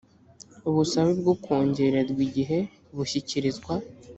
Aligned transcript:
ubusabe 0.69 1.11
bwo 1.19 1.33
kongererwa 1.43 2.21
igihe 2.27 2.57
bushyikirizwa 2.95 3.73